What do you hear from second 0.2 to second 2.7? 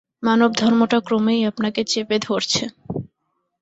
মানবধর্মটা ক্রমেই আপনাকে চেপে ধরছে!